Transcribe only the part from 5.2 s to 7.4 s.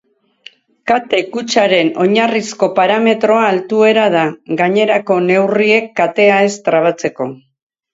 neurriek, katea ez trabatzeko.